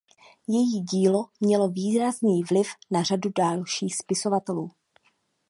Její 0.47 0.81
dílo 0.81 1.25
mělo 1.39 1.69
výrazný 1.69 2.43
vliv 2.43 2.67
na 2.91 3.03
řadu 3.03 3.29
dalších 3.37 3.95
spisovatelů. 3.95 4.71